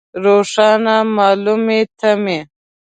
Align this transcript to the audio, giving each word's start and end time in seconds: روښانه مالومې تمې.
روښانه 0.23 0.95
مالومې 1.15 1.81
تمې. 1.99 2.39